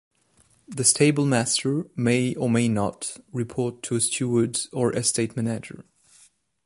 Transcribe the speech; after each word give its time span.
The 0.67 0.83
stable 0.83 1.27
master 1.27 1.85
may 1.95 2.33
or 2.33 2.49
may 2.49 2.67
not 2.67 3.17
report 3.31 3.83
to 3.83 3.97
a 3.97 4.01
steward 4.01 4.59
or 4.73 4.91
estate 4.95 5.35
manager. 5.35 5.85